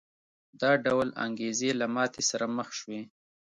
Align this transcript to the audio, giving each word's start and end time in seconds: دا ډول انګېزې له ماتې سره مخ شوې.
دا 0.61 0.71
ډول 0.85 1.07
انګېزې 1.25 1.69
له 1.79 1.85
ماتې 1.95 2.21
سره 2.29 2.45
مخ 2.57 2.69
شوې. 2.79 3.01